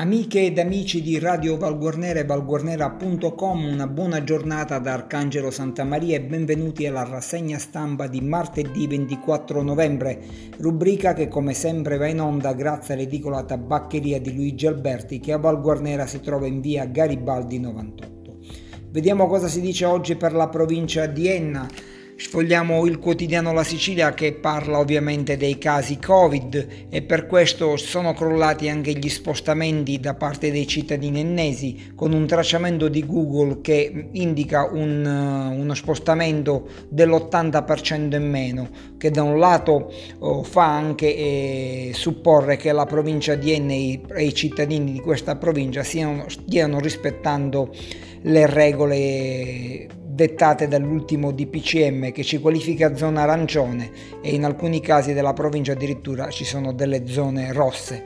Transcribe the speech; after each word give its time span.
Amiche 0.00 0.46
ed 0.46 0.58
amici 0.58 1.02
di 1.02 1.18
Radio 1.18 1.58
Valguarnera 1.58 2.20
e 2.20 2.24
valguarnera.com, 2.24 3.64
una 3.70 3.86
buona 3.86 4.24
giornata 4.24 4.78
da 4.78 4.94
Arcangelo 4.94 5.50
Santa 5.50 5.84
Maria 5.84 6.16
e 6.16 6.22
benvenuti 6.22 6.86
alla 6.86 7.04
rassegna 7.04 7.58
stampa 7.58 8.06
di 8.06 8.22
martedì 8.22 8.86
24 8.86 9.60
novembre, 9.60 10.18
rubrica 10.56 11.12
che 11.12 11.28
come 11.28 11.52
sempre 11.52 11.98
va 11.98 12.06
in 12.06 12.22
onda 12.22 12.54
grazie 12.54 12.94
all'edicola 12.94 13.44
tabaccheria 13.44 14.18
di 14.18 14.34
Luigi 14.34 14.66
Alberti 14.66 15.20
che 15.20 15.34
a 15.34 15.38
Valguarnera 15.38 16.06
si 16.06 16.20
trova 16.20 16.46
in 16.46 16.62
via 16.62 16.86
Garibaldi 16.86 17.60
98. 17.60 18.38
Vediamo 18.88 19.26
cosa 19.26 19.48
si 19.48 19.60
dice 19.60 19.84
oggi 19.84 20.16
per 20.16 20.32
la 20.32 20.48
provincia 20.48 21.04
di 21.04 21.28
Enna. 21.28 21.68
Sfogliamo 22.20 22.84
il 22.84 22.98
quotidiano 22.98 23.54
La 23.54 23.64
Sicilia 23.64 24.12
che 24.12 24.34
parla 24.34 24.78
ovviamente 24.78 25.38
dei 25.38 25.56
casi 25.56 25.98
Covid 25.98 26.86
e 26.90 27.00
per 27.00 27.26
questo 27.26 27.78
sono 27.78 28.12
crollati 28.12 28.68
anche 28.68 28.92
gli 28.92 29.08
spostamenti 29.08 29.98
da 29.98 30.12
parte 30.12 30.50
dei 30.50 30.66
cittadini 30.66 31.20
ennesi 31.20 31.92
con 31.94 32.12
un 32.12 32.26
tracciamento 32.26 32.88
di 32.88 33.06
Google 33.06 33.62
che 33.62 34.08
indica 34.12 34.68
un, 34.70 35.02
uno 35.02 35.74
spostamento 35.74 36.68
dell'80% 36.90 38.14
in 38.14 38.28
meno 38.28 38.68
che 38.98 39.10
da 39.10 39.22
un 39.22 39.38
lato 39.38 39.90
oh, 40.18 40.42
fa 40.42 40.76
anche 40.76 41.16
eh, 41.16 41.90
supporre 41.94 42.58
che 42.58 42.70
la 42.72 42.84
provincia 42.84 43.34
di 43.34 43.52
Enna 43.52 43.72
e 43.72 44.24
i 44.24 44.34
cittadini 44.34 44.92
di 44.92 45.00
questa 45.00 45.36
provincia 45.36 45.82
stiano, 45.82 46.28
stiano 46.28 46.80
rispettando 46.80 47.74
le 48.24 48.44
regole 48.44 49.88
dettate 50.20 50.68
dall'ultimo 50.68 51.30
DPCM 51.30 52.12
che 52.12 52.22
ci 52.22 52.40
qualifica 52.40 52.94
zona 52.94 53.22
arancione 53.22 53.90
e 54.20 54.34
in 54.34 54.44
alcuni 54.44 54.82
casi 54.82 55.14
della 55.14 55.32
provincia 55.32 55.72
addirittura 55.72 56.28
ci 56.28 56.44
sono 56.44 56.74
delle 56.74 57.06
zone 57.06 57.54
rosse. 57.54 58.04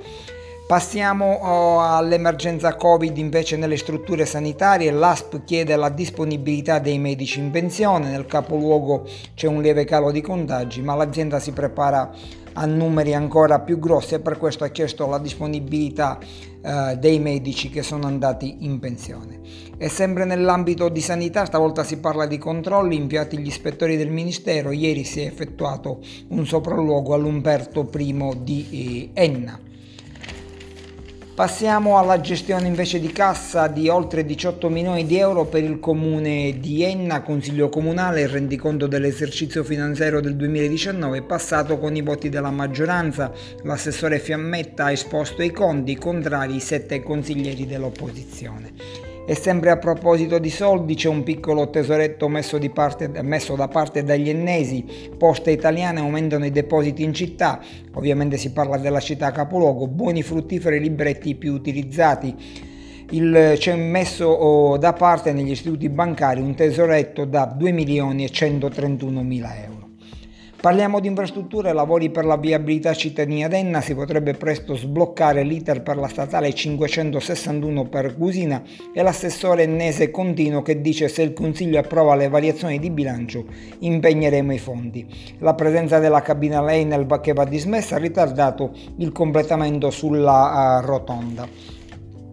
Passiamo 0.66 1.30
oh, 1.42 1.80
all'emergenza 1.80 2.74
Covid 2.74 3.18
invece 3.18 3.58
nelle 3.58 3.76
strutture 3.76 4.24
sanitarie. 4.24 4.90
L'ASP 4.90 5.44
chiede 5.44 5.76
la 5.76 5.90
disponibilità 5.90 6.78
dei 6.78 6.98
medici 6.98 7.38
in 7.38 7.50
pensione. 7.50 8.08
Nel 8.08 8.24
capoluogo 8.24 9.06
c'è 9.34 9.46
un 9.46 9.60
lieve 9.60 9.84
calo 9.84 10.10
di 10.10 10.22
contagi, 10.22 10.80
ma 10.80 10.94
l'azienda 10.94 11.38
si 11.38 11.52
prepara 11.52 12.10
a 12.54 12.64
numeri 12.64 13.12
ancora 13.12 13.60
più 13.60 13.78
grossi 13.78 14.14
e 14.14 14.20
per 14.20 14.38
questo 14.38 14.64
ha 14.64 14.68
chiesto 14.68 15.06
la 15.06 15.18
disponibilità 15.18 16.18
eh, 16.62 16.96
dei 16.98 17.18
medici 17.18 17.68
che 17.68 17.82
sono 17.82 18.06
andati 18.06 18.64
in 18.64 18.78
pensione. 18.78 19.40
E 19.76 19.90
sempre 19.90 20.24
nell'ambito 20.24 20.88
di 20.88 21.02
sanità, 21.02 21.44
stavolta 21.44 21.84
si 21.84 21.98
parla 21.98 22.24
di 22.24 22.38
controlli 22.38 22.96
inviati 22.96 23.36
gli 23.36 23.48
ispettori 23.48 23.98
del 23.98 24.10
Ministero. 24.10 24.70
Ieri 24.70 25.04
si 25.04 25.20
è 25.20 25.26
effettuato 25.26 26.00
un 26.28 26.46
sopralluogo 26.46 27.12
all'Umberto 27.12 27.86
I 27.94 28.38
di 28.42 29.10
eh, 29.12 29.22
Enna. 29.22 29.72
Passiamo 31.34 31.98
alla 31.98 32.20
gestione 32.20 32.68
invece 32.68 33.00
di 33.00 33.10
cassa 33.10 33.66
di 33.66 33.88
oltre 33.88 34.24
18 34.24 34.68
milioni 34.68 35.04
di 35.04 35.18
euro 35.18 35.46
per 35.46 35.64
il 35.64 35.80
comune 35.80 36.60
di 36.60 36.84
Enna, 36.84 37.22
Consiglio 37.22 37.68
Comunale, 37.68 38.20
il 38.20 38.28
rendiconto 38.28 38.86
dell'esercizio 38.86 39.64
finanziario 39.64 40.20
del 40.20 40.36
2019 40.36 41.22
passato 41.22 41.76
con 41.78 41.96
i 41.96 42.02
voti 42.02 42.28
della 42.28 42.52
maggioranza. 42.52 43.32
L'assessore 43.64 44.20
Fiammetta 44.20 44.84
ha 44.84 44.92
esposto 44.92 45.42
i 45.42 45.50
conti, 45.50 45.96
contrari 45.96 46.54
i 46.54 46.60
sette 46.60 47.02
consiglieri 47.02 47.66
dell'opposizione. 47.66 49.13
E 49.26 49.34
sempre 49.34 49.70
a 49.70 49.78
proposito 49.78 50.38
di 50.38 50.50
soldi 50.50 50.94
c'è 50.94 51.08
un 51.08 51.22
piccolo 51.22 51.70
tesoretto 51.70 52.28
messo, 52.28 52.58
parte, 52.74 53.08
messo, 53.22 53.56
da 53.56 53.68
parte 53.68 54.02
dagli 54.02 54.28
ennesi, 54.28 54.84
poste 55.16 55.50
italiane 55.50 56.00
aumentano 56.00 56.44
i 56.44 56.50
depositi 56.50 57.02
in 57.02 57.14
città, 57.14 57.58
ovviamente 57.94 58.36
si 58.36 58.52
parla 58.52 58.76
della 58.76 59.00
città 59.00 59.30
capoluogo, 59.30 59.86
buoni 59.86 60.22
fruttiferi 60.22 60.78
libretti 60.78 61.34
più 61.36 61.54
utilizzati. 61.54 62.34
Il, 63.10 63.54
c'è 63.56 63.74
messo 63.76 64.26
oh, 64.26 64.76
da 64.76 64.92
parte 64.92 65.32
negli 65.32 65.52
istituti 65.52 65.88
bancari 65.88 66.42
un 66.42 66.54
tesoretto 66.54 67.24
da 67.24 67.46
2 67.46 67.72
milioni 67.72 68.24
e 68.24 68.28
131 68.28 69.22
mila 69.22 69.56
euro. 69.56 69.83
Parliamo 70.64 70.98
di 70.98 71.08
infrastrutture 71.08 71.74
lavori 71.74 72.08
per 72.08 72.24
la 72.24 72.38
viabilità 72.38 72.94
cittadina 72.94 73.48
d'Enna, 73.48 73.82
si 73.82 73.94
potrebbe 73.94 74.32
presto 74.32 74.74
sbloccare 74.74 75.42
l'iter 75.42 75.82
per 75.82 75.98
la 75.98 76.08
statale 76.08 76.54
561 76.54 77.84
per 77.90 78.16
Cusina 78.16 78.62
e 78.94 79.02
l'assessore 79.02 79.64
ennese 79.64 80.10
Contino 80.10 80.62
che 80.62 80.80
dice 80.80 81.08
se 81.08 81.20
il 81.20 81.34
Consiglio 81.34 81.78
approva 81.78 82.14
le 82.14 82.30
variazioni 82.30 82.78
di 82.78 82.88
bilancio 82.88 83.44
impegneremo 83.80 84.54
i 84.54 84.58
fondi. 84.58 85.06
La 85.40 85.52
presenza 85.52 85.98
della 85.98 86.22
cabina 86.22 86.62
Leinel 86.62 87.20
che 87.20 87.34
va 87.34 87.44
dismessa 87.44 87.96
ha 87.96 87.98
ritardato 87.98 88.72
il 88.96 89.12
completamento 89.12 89.90
sulla 89.90 90.80
uh, 90.80 90.86
rotonda. 90.86 91.46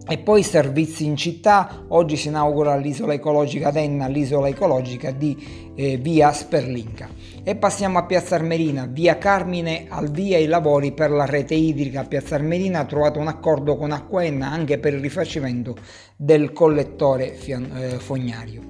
E 0.08 0.18
poi 0.18 0.42
servizi 0.42 1.04
in 1.04 1.16
città, 1.16 1.84
oggi 1.88 2.16
si 2.16 2.26
inaugura 2.26 2.76
l'isola 2.76 3.14
ecologica 3.14 3.70
d'Enna, 3.70 4.08
l'isola 4.08 4.48
ecologica 4.48 5.12
di 5.12 5.70
eh, 5.76 5.96
via 5.96 6.32
Sperlinca. 6.32 7.08
E 7.44 7.54
passiamo 7.54 7.98
a 7.98 8.04
Piazza 8.04 8.34
Armerina, 8.34 8.86
via 8.86 9.16
Carmine 9.16 9.86
al 9.88 10.10
via 10.10 10.38
i 10.38 10.46
lavori 10.46 10.92
per 10.92 11.10
la 11.12 11.24
rete 11.24 11.54
idrica. 11.54 12.04
Piazza 12.04 12.34
Armerina 12.34 12.80
ha 12.80 12.84
trovato 12.84 13.20
un 13.20 13.28
accordo 13.28 13.76
con 13.76 13.92
Acquenna 13.92 14.50
anche 14.50 14.78
per 14.78 14.92
il 14.92 15.00
rifacimento 15.00 15.76
del 16.16 16.52
collettore 16.52 17.38
eh, 17.38 17.60
fognario. 17.98 18.60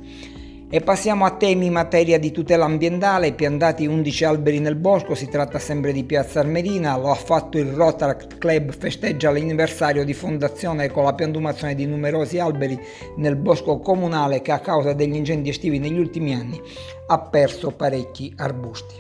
E 0.74 0.80
passiamo 0.80 1.26
a 1.26 1.32
temi 1.32 1.66
in 1.66 1.74
materia 1.74 2.18
di 2.18 2.30
tutela 2.30 2.64
ambientale, 2.64 3.34
piantati 3.34 3.84
11 3.84 4.24
alberi 4.24 4.58
nel 4.58 4.74
bosco, 4.74 5.14
si 5.14 5.28
tratta 5.28 5.58
sempre 5.58 5.92
di 5.92 6.02
Piazza 6.02 6.40
Armerina, 6.40 6.96
lo 6.96 7.10
ha 7.10 7.14
fatto 7.14 7.58
il 7.58 7.66
Rotary 7.66 8.38
Club, 8.38 8.74
festeggia 8.74 9.30
l'anniversario 9.30 10.02
di 10.02 10.14
fondazione 10.14 10.90
con 10.90 11.04
la 11.04 11.12
piantumazione 11.12 11.74
di 11.74 11.84
numerosi 11.84 12.38
alberi 12.38 12.80
nel 13.18 13.36
bosco 13.36 13.80
comunale 13.80 14.40
che 14.40 14.50
a 14.50 14.60
causa 14.60 14.94
degli 14.94 15.14
incendi 15.14 15.50
estivi 15.50 15.78
negli 15.78 15.98
ultimi 15.98 16.32
anni 16.32 16.58
ha 17.12 17.18
perso 17.18 17.72
parecchi 17.72 18.32
arbusti. 18.38 18.94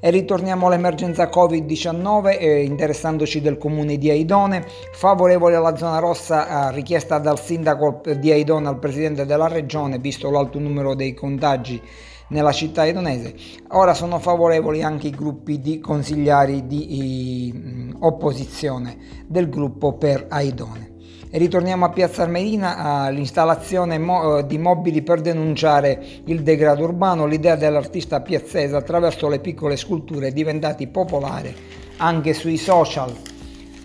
E 0.00 0.10
ritorniamo 0.10 0.66
all'emergenza 0.66 1.28
Covid-19, 1.28 2.38
eh, 2.38 2.62
interessandoci 2.64 3.40
del 3.40 3.58
comune 3.58 3.98
di 3.98 4.08
Aidone, 4.08 4.64
favorevole 4.92 5.56
alla 5.56 5.76
zona 5.76 5.98
rossa 5.98 6.70
eh, 6.70 6.74
richiesta 6.74 7.18
dal 7.18 7.38
sindaco 7.38 8.00
di 8.16 8.30
Aidone 8.30 8.68
al 8.68 8.78
presidente 8.78 9.26
della 9.26 9.48
regione, 9.48 9.98
visto 9.98 10.30
l'alto 10.30 10.58
numero 10.58 10.94
dei 10.94 11.12
contagi 11.12 11.82
nella 12.28 12.52
città 12.52 12.82
aidonese. 12.82 13.34
Ora 13.72 13.92
sono 13.92 14.18
favorevoli 14.18 14.82
anche 14.82 15.08
i 15.08 15.10
gruppi 15.10 15.60
di 15.60 15.78
consigliari 15.78 16.66
di 16.66 17.48
i, 17.48 17.94
opposizione 18.00 19.24
del 19.26 19.48
gruppo 19.48 19.94
per 19.94 20.26
Aidone. 20.28 20.87
Ritorniamo 21.30 21.84
a 21.84 21.90
Piazza 21.90 22.22
Armerina 22.22 22.78
all'installazione 22.78 23.98
mo- 23.98 24.38
eh, 24.38 24.46
di 24.46 24.56
mobili 24.56 25.02
per 25.02 25.20
denunciare 25.20 26.02
il 26.24 26.42
degrado 26.42 26.84
urbano, 26.84 27.26
l'idea 27.26 27.54
dell'artista 27.54 28.22
piazzese 28.22 28.74
attraverso 28.74 29.28
le 29.28 29.38
piccole 29.38 29.76
sculture 29.76 30.32
diventati 30.32 30.86
popolari 30.86 31.54
anche 31.98 32.32
sui 32.32 32.56
social. 32.56 33.14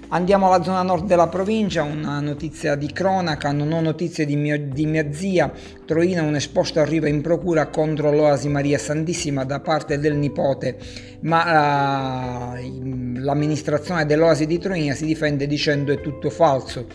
Andiamo 0.10 0.48
alla 0.48 0.64
zona 0.64 0.84
nord 0.84 1.06
della 1.06 1.28
provincia, 1.28 1.84
una 1.84 2.22
notizia 2.22 2.76
di 2.76 2.90
cronaca, 2.94 3.52
non 3.52 3.74
ho 3.74 3.82
notizie 3.82 4.26
di, 4.26 4.38
mio, 4.38 4.58
di 4.58 4.86
mia 4.86 5.12
zia. 5.12 5.52
Troina 5.86 6.22
un 6.22 6.36
esposto 6.36 6.80
arriva 6.80 7.10
in 7.10 7.22
procura 7.22 7.68
contro 7.68 8.12
l'Oasi 8.12 8.48
Maria 8.48 8.78
Santissima 8.78 9.44
da 9.44 9.60
parte 9.60 10.00
del 10.00 10.16
nipote, 10.16 10.78
ma 11.22 12.54
uh, 12.54 13.20
l'amministrazione 13.20 14.06
dell'Oasi 14.06 14.46
di 14.46 14.60
Troina 14.60 14.94
si 14.94 15.06
difende 15.06 15.46
dicendo 15.46 15.92
è 15.92 16.00
tutto 16.00 16.30
falso 16.30 16.86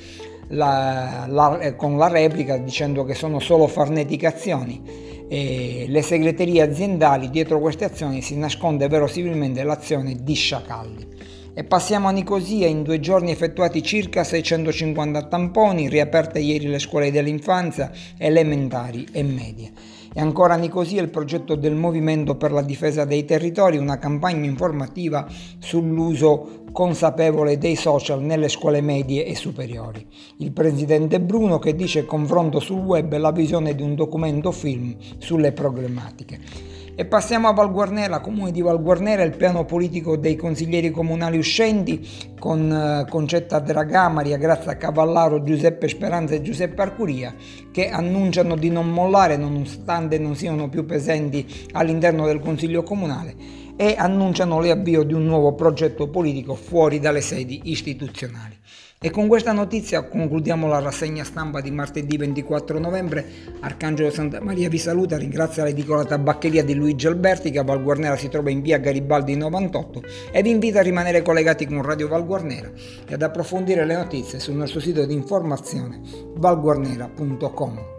la, 0.48 1.26
la, 1.28 1.58
eh, 1.58 1.76
con 1.76 1.96
la 1.96 2.08
replica 2.08 2.56
dicendo 2.56 3.04
che 3.04 3.14
sono 3.14 3.40
solo 3.40 3.66
farneticazioni. 3.66 5.06
E 5.30 5.84
le 5.88 6.00
segreterie 6.00 6.62
aziendali 6.62 7.28
dietro 7.28 7.60
queste 7.60 7.84
azioni 7.84 8.22
si 8.22 8.36
nasconde 8.36 8.88
verosimilmente 8.88 9.62
l'azione 9.62 10.16
di 10.22 10.34
sciacalli. 10.34 11.06
E 11.52 11.64
passiamo 11.64 12.08
a 12.08 12.12
Nicosia, 12.12 12.68
in 12.68 12.82
due 12.82 13.00
giorni 13.00 13.32
effettuati 13.32 13.82
circa 13.82 14.22
650 14.22 15.24
tamponi, 15.24 15.88
riaperte 15.88 16.38
ieri 16.38 16.68
le 16.68 16.78
scuole 16.78 17.10
dell'infanzia, 17.10 17.90
elementari 18.16 19.08
e 19.10 19.22
medie. 19.24 19.72
E 20.12 20.20
ancora 20.20 20.56
Nicosia 20.56 21.02
il 21.02 21.10
progetto 21.10 21.54
del 21.54 21.74
Movimento 21.74 22.36
per 22.36 22.52
la 22.52 22.62
difesa 22.62 23.04
dei 23.04 23.24
territori, 23.24 23.76
una 23.76 23.98
campagna 23.98 24.46
informativa 24.46 25.26
sull'uso 25.58 26.64
consapevole 26.72 27.58
dei 27.58 27.76
social 27.76 28.22
nelle 28.22 28.48
scuole 28.48 28.80
medie 28.80 29.26
e 29.26 29.34
superiori. 29.34 30.06
Il 30.38 30.52
presidente 30.52 31.20
Bruno 31.20 31.58
che 31.58 31.74
dice 31.74 32.04
confronto 32.04 32.60
sul 32.60 32.80
web 32.80 33.16
la 33.16 33.32
visione 33.32 33.74
di 33.74 33.82
un 33.82 33.94
documento 33.94 34.52
film 34.52 34.96
sulle 35.18 35.52
problematiche. 35.52 36.67
E 37.00 37.04
passiamo 37.04 37.46
a 37.46 37.52
Valguarnera, 37.52 38.18
comune 38.18 38.50
di 38.50 38.60
Valguarnera, 38.60 39.22
il 39.22 39.36
piano 39.36 39.64
politico 39.64 40.16
dei 40.16 40.34
consiglieri 40.34 40.90
comunali 40.90 41.38
uscenti 41.38 42.04
con 42.40 42.72
eh, 42.72 43.08
Concetta 43.08 43.60
Dragà, 43.60 44.08
Maria 44.08 44.36
Grazia 44.36 44.76
Cavallaro, 44.76 45.44
Giuseppe 45.44 45.86
Speranza 45.86 46.34
e 46.34 46.42
Giuseppe 46.42 46.82
Arcuria 46.82 47.32
che 47.70 47.88
annunciano 47.88 48.56
di 48.56 48.68
non 48.68 48.90
mollare 48.90 49.36
nonostante 49.36 50.18
non 50.18 50.34
siano 50.34 50.68
più 50.68 50.86
presenti 50.86 51.68
all'interno 51.70 52.26
del 52.26 52.40
consiglio 52.40 52.82
comunale 52.82 53.36
e 53.76 53.94
annunciano 53.96 54.60
l'avvio 54.60 55.04
di 55.04 55.12
un 55.12 55.24
nuovo 55.24 55.54
progetto 55.54 56.08
politico 56.08 56.56
fuori 56.56 56.98
dalle 56.98 57.20
sedi 57.20 57.60
istituzionali. 57.66 58.56
E 59.00 59.12
con 59.12 59.28
questa 59.28 59.52
notizia 59.52 60.02
concludiamo 60.02 60.66
la 60.66 60.80
rassegna 60.80 61.22
stampa 61.22 61.60
di 61.60 61.70
martedì 61.70 62.16
24 62.16 62.80
novembre. 62.80 63.24
Arcangelo 63.60 64.10
Santa 64.10 64.40
Maria 64.40 64.68
vi 64.68 64.78
saluta, 64.78 65.16
ringrazia 65.16 65.62
l'edicola 65.62 66.04
tabaccheria 66.04 66.64
di 66.64 66.74
Luigi 66.74 67.06
Alberti 67.06 67.52
che 67.52 67.60
a 67.60 67.62
Val 67.62 67.80
Guarnera 67.80 68.16
si 68.16 68.28
trova 68.28 68.50
in 68.50 68.60
via 68.60 68.78
Garibaldi 68.78 69.36
98 69.36 70.02
e 70.32 70.42
vi 70.42 70.50
invita 70.50 70.80
a 70.80 70.82
rimanere 70.82 71.22
collegati 71.22 71.64
con 71.64 71.80
Radio 71.80 72.08
Val 72.08 72.26
Guarnera 72.26 72.72
e 73.06 73.14
ad 73.14 73.22
approfondire 73.22 73.84
le 73.84 73.94
notizie 73.94 74.40
sul 74.40 74.56
nostro 74.56 74.80
sito 74.80 75.06
di 75.06 75.14
informazione 75.14 76.00
valguarnera.com. 76.34 77.96